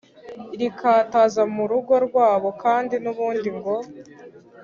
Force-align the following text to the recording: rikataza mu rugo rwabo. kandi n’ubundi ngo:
rikataza 0.59 1.41
mu 1.55 1.63
rugo 1.71 1.93
rwabo. 2.05 2.49
kandi 2.63 2.95
n’ubundi 3.03 3.49
ngo: 3.57 3.75